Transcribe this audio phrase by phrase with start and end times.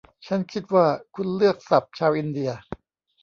[0.27, 2.51] ฉันคิดว่าคุณเลือกศัพท์ชาวอินเดีย